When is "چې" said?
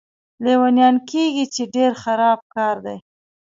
1.53-1.63